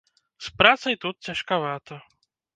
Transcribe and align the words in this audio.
З 0.45 0.53
працай 0.61 0.95
тут 1.03 1.15
цяжкавата. 1.31 2.01